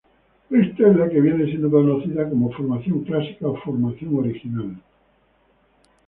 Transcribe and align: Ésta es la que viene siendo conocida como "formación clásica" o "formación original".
Ésta 0.61 0.87
es 0.89 0.95
la 0.97 1.07
que 1.07 1.21
viene 1.21 1.45
siendo 1.45 1.69
conocida 1.69 2.27
como 2.27 2.51
"formación 2.53 3.03
clásica" 3.03 3.47
o 3.49 3.55
"formación 3.57 4.17
original". 4.17 4.81